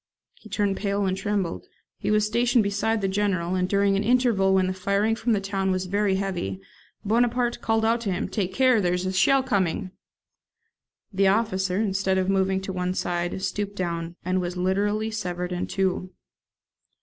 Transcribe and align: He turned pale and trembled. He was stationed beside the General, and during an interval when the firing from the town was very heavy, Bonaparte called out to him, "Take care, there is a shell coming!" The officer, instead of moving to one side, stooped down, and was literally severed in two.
He 0.33 0.49
turned 0.49 0.77
pale 0.77 1.05
and 1.05 1.15
trembled. 1.15 1.67
He 1.99 2.09
was 2.09 2.25
stationed 2.25 2.63
beside 2.63 3.01
the 3.01 3.07
General, 3.07 3.53
and 3.53 3.69
during 3.69 3.95
an 3.95 4.03
interval 4.03 4.51
when 4.51 4.65
the 4.65 4.73
firing 4.73 5.15
from 5.15 5.33
the 5.33 5.39
town 5.39 5.69
was 5.69 5.85
very 5.85 6.15
heavy, 6.15 6.59
Bonaparte 7.05 7.61
called 7.61 7.85
out 7.85 8.01
to 8.01 8.11
him, 8.11 8.27
"Take 8.27 8.51
care, 8.51 8.81
there 8.81 8.95
is 8.95 9.05
a 9.05 9.13
shell 9.13 9.43
coming!" 9.43 9.91
The 11.13 11.27
officer, 11.27 11.79
instead 11.79 12.17
of 12.17 12.29
moving 12.29 12.61
to 12.61 12.73
one 12.73 12.95
side, 12.95 13.39
stooped 13.43 13.75
down, 13.75 14.15
and 14.25 14.41
was 14.41 14.57
literally 14.57 15.11
severed 15.11 15.51
in 15.51 15.67
two. 15.67 16.09